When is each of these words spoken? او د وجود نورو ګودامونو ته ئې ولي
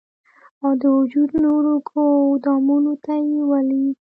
او 0.63 0.71
د 0.81 0.83
وجود 0.97 1.29
نورو 1.45 1.71
ګودامونو 1.89 2.93
ته 3.03 3.13
ئې 3.25 3.41
ولي 3.49 3.85